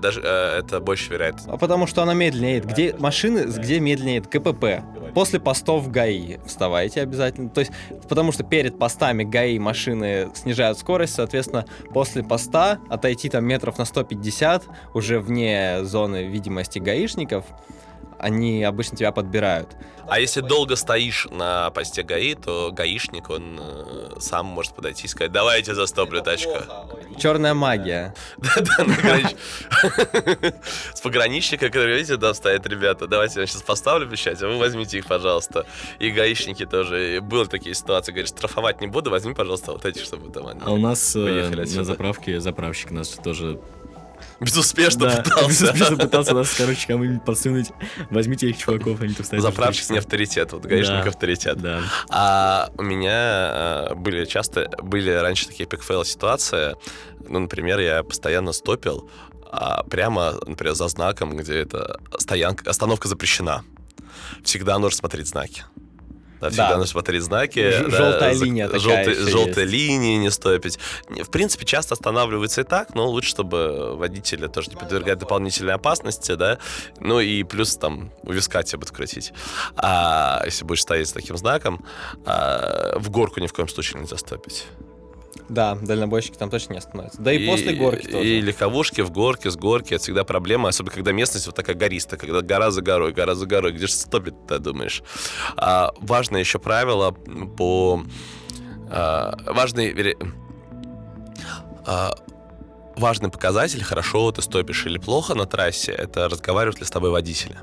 [0.00, 1.52] даже э, это больше вероятно.
[1.52, 2.68] А потому что она медленнее едет.
[2.68, 4.26] Где машины, где медленнее едет?
[4.26, 4.82] КПП.
[5.14, 7.50] После постов ГАИ вставайте обязательно.
[7.50, 7.70] То есть,
[8.08, 13.84] потому что перед постами ГАИ машины снижают скорость, соответственно, после поста отойти там метров на
[13.84, 17.44] 150, уже вне зоны видимости гаишников,
[18.20, 19.76] они обычно тебя подбирают.
[20.06, 25.08] А если долго стоишь на посте ГАИ, то гаишник, он э, сам может подойти и
[25.08, 26.58] сказать, давайте застоплю тачку.
[27.16, 28.14] Черная магия.
[28.38, 28.94] Да-да, ну,
[30.94, 34.98] с пограничника, который, видите, там стоят ребята, давайте я сейчас поставлю печать, а вы возьмите
[34.98, 35.64] их, пожалуйста.
[36.00, 37.20] И гаишники тоже.
[37.22, 40.72] Были такие ситуации, говоришь, штрафовать не буду, возьми, пожалуйста, вот эти, чтобы там они А
[40.72, 43.60] у нас э, на заправке заправщик нас тоже
[44.40, 45.48] безуспешно да, пытался.
[45.48, 47.70] безуспешно пытался нас, короче, кому-нибудь подсунуть.
[48.10, 49.42] Возьмите их, чуваков, они тут стоят.
[49.42, 51.08] Заправщик не авторитет, вот гаишник Да.
[51.08, 51.58] авторитет.
[51.58, 51.80] Да.
[52.08, 56.76] А у меня э, были часто, были раньше такие пикфейл ситуации.
[57.28, 59.10] Ну, например, я постоянно стопил
[59.52, 63.62] а, прямо, например, за знаком, где это стоянка, остановка запрещена.
[64.44, 65.64] Всегда нужно смотреть знаки.
[66.40, 66.76] Да, всегда Да.
[66.78, 67.70] нужно смотреть знаки.
[67.70, 69.72] Ж- да, желтая за- линия такая желтые, ещё желтые есть.
[69.72, 70.78] линии не стопить.
[71.08, 75.74] Не, В принципе, часто останавливаются и так, но лучше, чтобы водители тоже не подвергать дополнительной
[75.74, 76.58] опасности, да.
[76.98, 79.32] Ну и плюс там у виска тебя будут крутить.
[79.76, 81.84] А если будешь стоять с таким знаком,
[82.24, 84.66] а, в горку ни в коем случае нельзя стопить.
[85.48, 87.20] Да, дальнобойщики там точно не остановятся.
[87.20, 88.26] Да и, после горки тоже.
[88.26, 92.18] И легковушки в горке, с горки, это всегда проблема, особенно когда местность вот такая гористая,
[92.18, 95.02] когда гора за горой, гора за горой, где же стопит-то, думаешь?
[95.56, 98.02] А, важное еще правило по...
[98.90, 100.16] а, важный...
[101.86, 102.14] а,
[103.00, 107.56] важный показатель, хорошо ты стопишь или плохо на трассе, это разговаривают ли с тобой водители.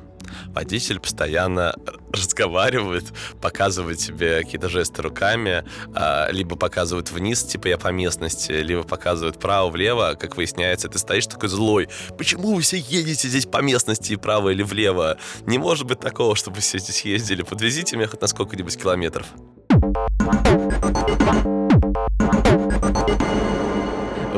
[0.48, 1.76] Водитель постоянно
[2.12, 3.06] разговаривает,
[3.42, 5.64] показывает тебе какие-то жесты руками,
[5.96, 11.28] а, либо показывает вниз, типа я по местности, либо показывает право-влево, как выясняется, ты стоишь
[11.28, 11.88] такой злой.
[12.18, 15.18] Почему вы все едете здесь по местности, право или влево?
[15.46, 17.44] Не может быть такого, чтобы все здесь ездили.
[17.44, 19.28] Подвезите меня хоть на сколько-нибудь километров.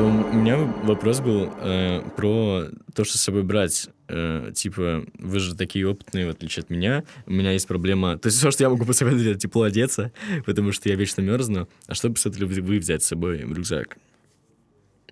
[0.00, 3.90] У меня вопрос был э, про то, что с собой брать.
[4.08, 7.04] Э, типа, вы же такие опытные, в отличие от меня.
[7.26, 8.16] У меня есть проблема...
[8.16, 10.10] То есть все, что я могу посоветовать, это тепло одеться,
[10.46, 11.68] потому что я вечно мерзну.
[11.86, 13.98] А что бы вы взять с собой в рюкзак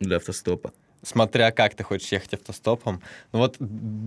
[0.01, 0.73] для автостопа?
[1.03, 3.03] Смотря как ты хочешь ехать автостопом.
[3.33, 3.57] Ну вот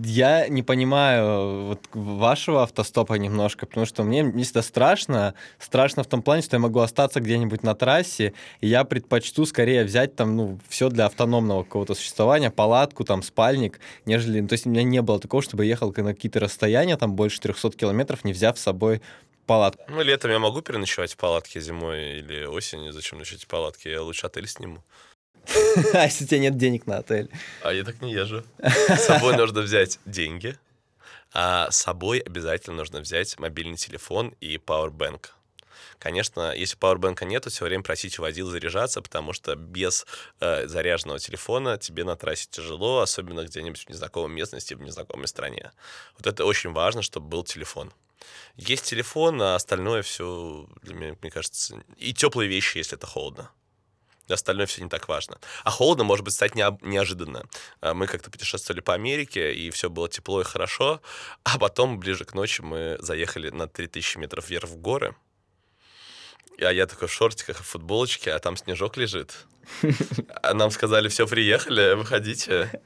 [0.04, 5.34] я не понимаю вот вашего автостопа немножко, потому что мне всегда страшно.
[5.58, 9.84] Страшно в том плане, что я могу остаться где-нибудь на трассе, и я предпочту скорее
[9.84, 14.46] взять там, ну, все для автономного какого-то существования, палатку, там, спальник, нежели...
[14.46, 17.40] То есть у меня не было такого, чтобы я ехал на какие-то расстояния, там, больше
[17.40, 19.00] 300 километров, не взяв с собой
[19.46, 19.82] палатку.
[19.88, 22.92] Ну, летом я могу переночевать в палатке зимой или осенью.
[22.92, 23.90] Зачем ночевать в палатке?
[23.90, 24.82] Я лучше отель сниму.
[25.94, 27.30] А если у тебя нет денег на отель?
[27.62, 28.44] А я так не езжу.
[28.58, 30.56] С собой нужно взять деньги,
[31.32, 35.30] а с собой обязательно нужно взять мобильный телефон и Powerbank.
[36.02, 40.04] Конечно, если пауэрбэнка нету, все время просите водил заряжаться, потому что без
[40.40, 45.70] э, заряженного телефона тебе на трассе тяжело, особенно где-нибудь в незнакомой местности, в незнакомой стране.
[46.18, 47.92] Вот это очень важно, чтобы был телефон.
[48.56, 53.52] Есть телефон, а остальное все, для меня, мне кажется, и теплые вещи, если это холодно.
[54.28, 55.38] Остальное все не так важно.
[55.64, 57.44] А холодно может быть стать неожиданно.
[57.80, 61.00] А, Мы как-то путешествовали по Америке, и все было тепло и хорошо.
[61.44, 65.14] А потом, ближе к ночи, мы заехали на 3000 метров вверх в горы.
[66.58, 69.46] А я такой в шортиках и футболочке, а там снежок лежит.
[70.42, 72.82] А нам сказали, все, приехали, выходите.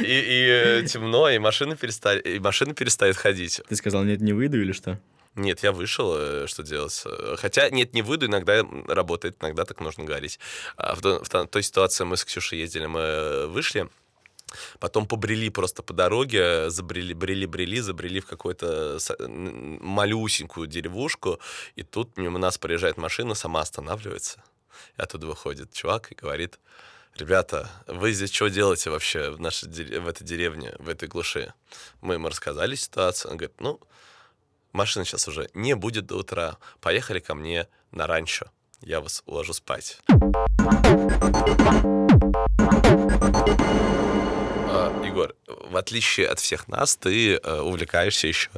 [0.00, 3.60] И, и, э, темно, и машины, перестали, и машины перестают ходить.
[3.68, 5.00] Ты сказал, нет, не выйду или что?
[5.34, 7.04] Нет, я вышел, э, что делать?
[7.38, 10.38] Хотя, нет, не выйду, иногда работает, иногда так нужно говорить.
[10.76, 13.88] А В, в то- той ситуации мы с Ксюшей ездили, мы вышли,
[14.78, 21.40] потом побрели просто по дороге, забрели, брели, брели, забрели в какую-то малюсенькую деревушку,
[21.76, 24.42] и тут мимо нас проезжает машина, сама останавливается.
[24.98, 26.58] И оттуда выходит чувак и говорит,
[27.16, 31.54] ребята, вы здесь что делаете вообще в, нашей, в этой деревне, в этой глуши?
[32.02, 33.80] Мы ему рассказали ситуацию, он говорит, ну,
[34.72, 36.58] машины сейчас уже не будет до утра.
[36.80, 38.46] Поехали ко мне на ранчо.
[38.80, 40.00] Я вас уложу спать.
[44.74, 48.48] А, Егор, в отличие от всех нас, ты э, увлекаешься еще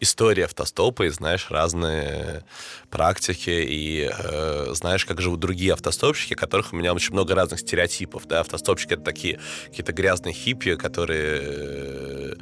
[0.00, 2.44] историей автостопа и знаешь разные
[2.90, 8.26] практики и э, знаешь, как живут другие автостопщики, которых у меня очень много разных стереотипов.
[8.26, 8.40] Да?
[8.40, 12.34] Автостопщики— это такие какие-то грязные хиппи, которые э,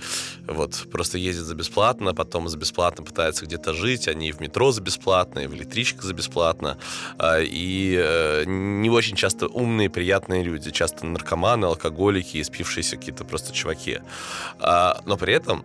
[0.48, 4.80] Вот, просто ездят за бесплатно, потом за бесплатно пытаются где-то жить, они в метро за
[4.80, 6.78] бесплатно, и в электричках за бесплатно.
[7.18, 13.24] А, и э, не очень часто умные, приятные люди, часто наркоманы, алкоголики, и спившиеся какие-то
[13.24, 14.00] просто чуваки.
[14.58, 15.64] А, но при этом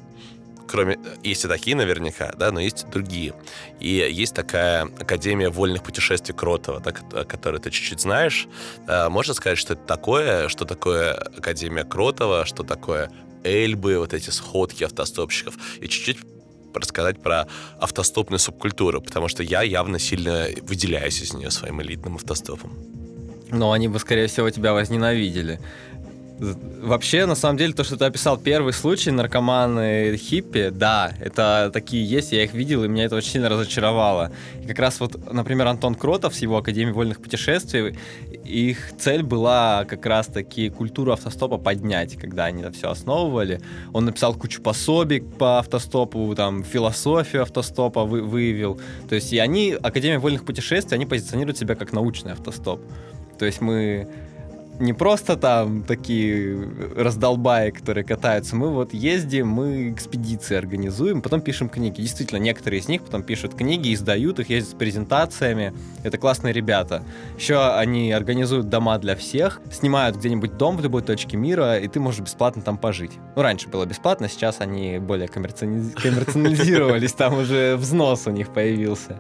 [0.67, 0.97] кроме...
[1.23, 3.33] Есть и такие наверняка, да, но есть и другие.
[3.79, 6.91] И есть такая Академия вольных путешествий Кротова, да,
[7.23, 8.47] которую ты чуть-чуть знаешь.
[8.87, 10.49] А, можно сказать, что это такое?
[10.49, 12.45] Что такое Академия Кротова?
[12.45, 13.09] Что такое
[13.43, 15.55] Эльбы, вот эти сходки автостопщиков?
[15.81, 16.17] И чуть-чуть
[16.73, 17.47] рассказать про
[17.79, 22.71] автостопную субкультуру, потому что я явно сильно выделяюсь из нее своим элитным автостопом.
[23.51, 25.59] Но они бы, скорее всего, тебя возненавидели.
[26.37, 32.05] Вообще, на самом деле, то, что ты описал первый случай, наркоманы хиппи, да, это такие
[32.05, 34.31] есть, я их видел, и меня это очень сильно разочаровало.
[34.61, 37.97] И как раз вот, например, Антон Кротов с его Академией вольных путешествий,
[38.43, 43.61] их цель была как раз-таки культуру автостопа поднять, когда они это все основывали.
[43.93, 48.79] Он написал кучу пособий по автостопу, там, философию автостопа вы, выявил.
[49.07, 52.81] То есть и они, Академия вольных путешествий, они позиционируют себя как научный автостоп.
[53.39, 54.07] То есть мы
[54.79, 58.55] не просто там такие раздолбаи, которые катаются.
[58.55, 62.01] Мы вот ездим, мы экспедиции организуем, потом пишем книги.
[62.01, 65.73] Действительно, некоторые из них потом пишут книги, издают их, ездят с презентациями.
[66.03, 67.03] Это классные ребята.
[67.37, 71.99] Еще они организуют дома для всех, снимают где-нибудь дом в любой точке мира, и ты
[71.99, 73.11] можешь бесплатно там пожить.
[73.35, 79.19] Ну, раньше было бесплатно, сейчас они более коммерциализировались, там уже взнос у них появился.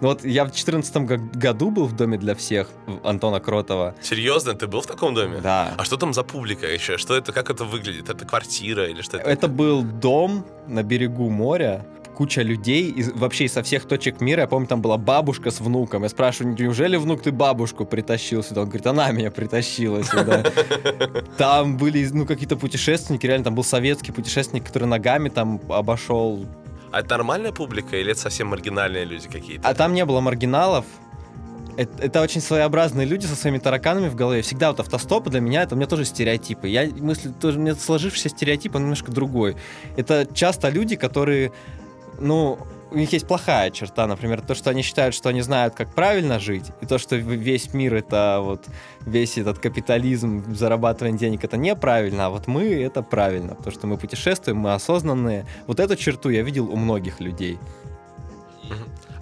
[0.00, 0.96] Вот я в 2014
[1.36, 2.70] году был в доме для всех
[3.02, 3.94] Антона Кротова.
[4.02, 4.54] Серьезно?
[4.54, 5.40] Ты был в таком доме?
[5.40, 5.74] Да.
[5.76, 6.98] А что там за публика еще?
[6.98, 8.08] Что это, как это выглядит?
[8.08, 9.28] Это квартира или что это?
[9.28, 14.42] Это был дом на берегу моря, куча людей из, вообще со всех точек мира.
[14.42, 16.04] Я помню, там была бабушка с внуком.
[16.04, 18.62] Я спрашиваю, неужели внук ты бабушку притащил сюда?
[18.62, 20.44] Он говорит, она меня притащила сюда.
[21.38, 26.46] Там были, ну, какие-то путешественники, реально, там был советский путешественник, который ногами там обошел
[26.94, 29.68] а это нормальная публика или это совсем маргинальные люди какие-то?
[29.68, 30.84] А там не было маргиналов,
[31.76, 34.42] это, это очень своеобразные люди со своими тараканами в голове.
[34.42, 36.68] Всегда вот автостопы для меня, это у меня тоже стереотипы.
[36.68, 39.56] Я мыслю, тоже, у меня сложившийся стереотип, он немножко другой.
[39.96, 41.52] Это часто люди, которые,
[42.18, 42.58] ну,
[42.90, 46.38] у них есть плохая черта, например, то, что они считают, что они знают, как правильно
[46.38, 48.66] жить, и то, что весь мир это вот
[49.04, 53.98] весь этот капитализм, зарабатывание денег это неправильно, а вот мы это правильно, потому что мы
[53.98, 55.44] путешествуем, мы осознанные.
[55.66, 57.58] Вот эту черту я видел у многих людей.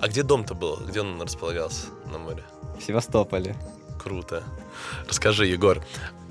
[0.03, 0.79] А где дом-то был?
[0.85, 2.43] Где он располагался на море?
[2.77, 3.55] В Севастополе.
[4.03, 4.43] Круто.
[5.09, 5.81] Расскажи, Егор,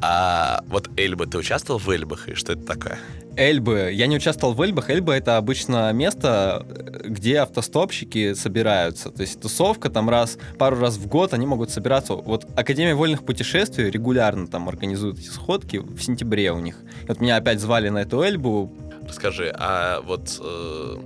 [0.02, 3.00] а вот Эльба, ты участвовал в Эльбах, и что это такое?
[3.38, 3.92] Эльбы.
[3.94, 4.90] Я не участвовал в Эльбах.
[4.90, 6.66] Эльба— это обычно место,
[7.06, 9.10] где автостопщики собираются.
[9.10, 12.16] То есть тусовка там раз, пару раз в год они могут собираться.
[12.16, 16.76] Вот Академия вольных путешествий регулярно там организует эти сходки в сентябре у них.
[17.08, 18.70] Вот меня опять звали на эту Эльбу.
[19.08, 20.98] Расскажи, а вот э,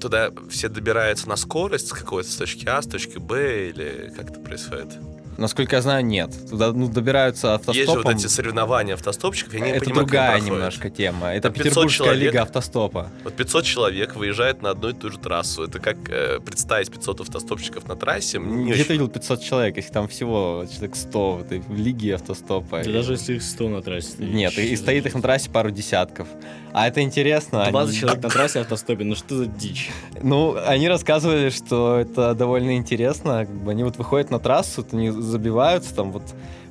[0.00, 4.30] туда все добираются на скорость с какой-то с точки А, с точки Б, или как
[4.30, 4.98] это происходит?
[5.36, 6.30] Насколько я знаю, нет.
[6.48, 7.76] Туда ну, добираются автостопом.
[7.76, 11.28] Есть же вот эти соревнования автостопщиков, я не Это понимаю, другая немножко тема.
[11.28, 13.10] Это Там Петербургская человек, лига автостопа.
[13.24, 15.64] Вот 500 человек выезжает на одну и ту же трассу.
[15.64, 18.38] Это как э, представить 500 автостопщиков на трассе?
[18.38, 18.84] Не Где очень...
[18.84, 19.78] ты видел 500 человек?
[19.78, 22.82] Их там всего человек 100 в этой лиге автостопа.
[22.82, 22.92] Да и...
[22.92, 24.14] даже если их 100 на трассе.
[24.18, 26.28] Нет, и, стоит их на трассе пару десятков.
[26.72, 27.66] А это интересно.
[27.70, 28.00] 20 они...
[28.00, 29.90] человек на трассе автостопе, ну что за дичь?
[30.22, 33.46] Ну, они рассказывали, что это довольно интересно.
[33.46, 36.22] Как бы они вот выходят на трассу, они забиваются там вот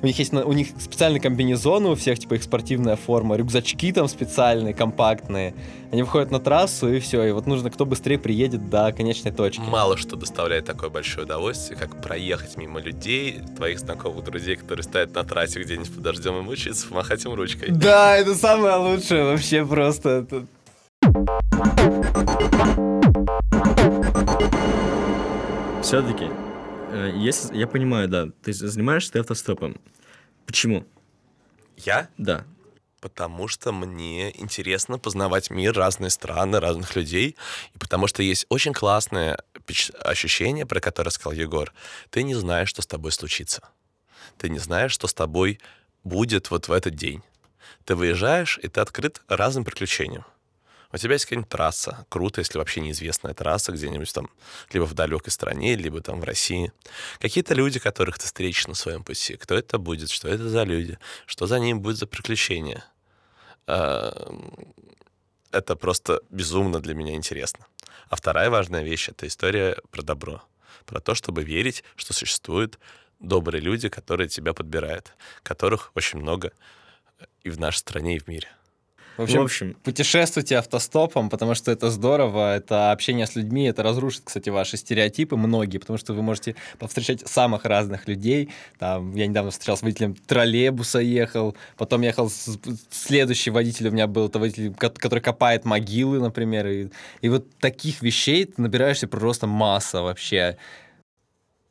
[0.02, 4.08] у них есть у них специальные комбинезоны у всех, типа их спортивная форма, рюкзачки там
[4.08, 5.54] специальные, компактные.
[5.92, 9.60] Они выходят на трассу и все, и вот нужно, кто быстрее приедет до конечной точки.
[9.60, 15.14] Мало что доставляет такое большое удовольствие, как проехать мимо людей, твоих знакомых друзей, которые стоят
[15.14, 17.70] на трассе где-нибудь под дождем и мучаются, помахать им ручкой.
[17.70, 20.26] Да, это самое лучшее вообще просто.
[25.82, 26.49] Все-таки Э,
[26.92, 29.80] если, я понимаю, да, ты занимаешься ты автостопом.
[30.46, 30.86] Почему?
[31.76, 32.08] Я?
[32.18, 32.44] Да.
[33.00, 37.36] Потому что мне интересно познавать мир, разные страны, разных людей.
[37.74, 39.38] И потому что есть очень классное
[40.00, 41.72] ощущение, про которое сказал Егор.
[42.10, 43.68] Ты не знаешь, что с тобой случится.
[44.36, 45.60] Ты не знаешь, что с тобой
[46.04, 47.22] будет вот в этот день.
[47.84, 50.24] Ты выезжаешь, и ты открыт разным приключениям.
[50.92, 54.28] У тебя есть какая-нибудь трасса, круто, если вообще неизвестная трасса где-нибудь там,
[54.72, 56.72] либо в далекой стране, либо там в России.
[57.20, 59.36] Какие-то люди, которых ты встретишь на своем пути.
[59.36, 62.84] Кто это будет, что это за люди, что за ним будет за приключения.
[63.66, 64.34] А,
[65.52, 67.66] это просто безумно для меня интересно.
[68.08, 70.42] А вторая важная вещь— это история про добро.
[70.86, 72.80] Про то, чтобы верить, что существуют
[73.20, 75.12] добрые люди, которые тебя подбирают,
[75.44, 76.52] которых очень много
[77.44, 78.48] и в нашей стране, и в мире.
[79.16, 83.82] В общем, В общем, путешествуйте автостопом, потому что это здорово, это общение с людьми, это
[83.82, 88.48] разрушит, кстати, ваши стереотипы многие, потому что вы можете повстречать самых разных людей.
[88.78, 92.58] Там, я недавно встречался с водителем троллейбуса, ехал, потом ехал с,
[92.90, 96.88] следующий водитель у меня был, это водитель, ко- который копает могилы, например, и,
[97.20, 100.56] и вот таких вещей ты набираешься просто масса вообще.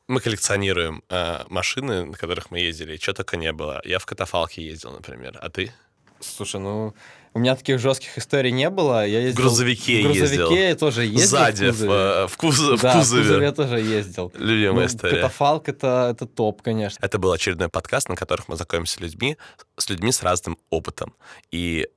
[0.08, 3.82] Мы коллекционируем э, машины, на которых мы ездили, и что только не было.
[3.86, 5.38] Я в катафалке ездил, например.
[5.42, 5.72] А ты?
[6.20, 6.94] Слушай, ну,
[7.34, 9.06] у меня таких жестких историй не было.
[9.06, 10.52] Я ездил, В грузовике в грузовике ездил.
[10.52, 11.28] я тоже ездил.
[11.28, 11.92] Сзади, в в, кузове.
[11.94, 12.78] э, в кузове.
[12.78, 13.22] в да, кузове.
[13.22, 14.32] в кузове я тоже ездил.
[14.36, 15.16] Любимая Ну, история.
[15.22, 16.98] Катафалк это, это топ, конечно.
[17.06, 19.38] Это был очередной подкаст, на которых мы знакомимся с людьми,
[19.78, 21.14] с людьми с разным опытом.
[21.52, 21.88] И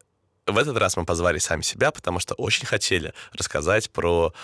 [0.46, 4.34] в этот раз мы позвали сами себя, потому что очень хотели рассказать про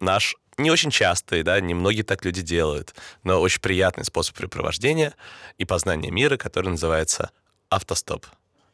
[0.00, 2.94] наш не очень частый, да, не многие так люди делают,
[3.24, 5.14] но очень приятный способ препровождения
[5.58, 7.30] и познания мира, который называется
[7.70, 8.26] автостоп.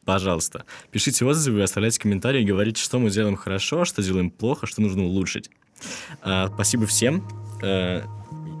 [0.05, 5.03] Пожалуйста, пишите отзывы, оставляйте комментарии, говорите, что мы делаем хорошо, что делаем плохо, что нужно
[5.03, 5.49] улучшить.
[6.21, 7.27] А, спасибо всем.
[7.63, 8.03] А,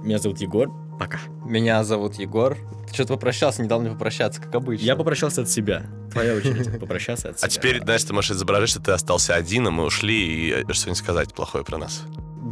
[0.03, 0.71] меня зовут Егор.
[0.99, 1.19] Пока.
[1.45, 2.57] Меня зовут Егор.
[2.87, 4.85] Ты что-то попрощался, не дал мне попрощаться, как обычно.
[4.85, 5.85] Я попрощался от себя.
[6.11, 7.47] Твоя очередь попрощаться от себя.
[7.47, 10.73] А теперь, знаешь, ты можешь изображать, что ты остался один, а мы ушли, и э,
[10.73, 12.03] что-нибудь сказать плохое про нас.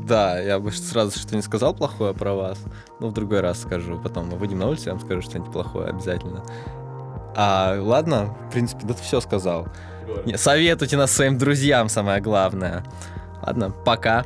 [0.07, 2.59] Да, я бы сразу что-нибудь сказал плохое про вас,
[2.99, 3.99] но в другой раз скажу.
[4.01, 6.43] Потом мы выйдем на улицу, я вам скажу что-нибудь плохое обязательно.
[7.35, 9.67] А, ладно, в принципе, да ты все сказал.
[10.25, 12.83] Не, советуйте нас своим друзьям, самое главное.
[13.41, 14.25] Ладно, пока.